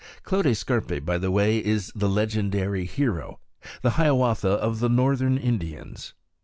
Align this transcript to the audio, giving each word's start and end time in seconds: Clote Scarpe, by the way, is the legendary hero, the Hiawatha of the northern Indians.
Clote 0.23 0.55
Scarpe, 0.57 1.05
by 1.05 1.19
the 1.19 1.29
way, 1.29 1.59
is 1.59 1.91
the 1.93 2.09
legendary 2.09 2.85
hero, 2.85 3.39
the 3.83 3.91
Hiawatha 4.01 4.49
of 4.49 4.79
the 4.79 4.89
northern 4.89 5.37
Indians. 5.37 6.15